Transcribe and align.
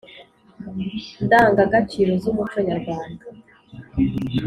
ndangagaciro 1.25 2.11
z 2.21 2.23
umuco 2.31 2.57
nyarwanda 2.69 3.23